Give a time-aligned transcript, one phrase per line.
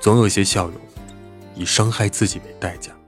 [0.00, 0.80] 总有些笑容
[1.54, 2.99] 以伤害自己为代价。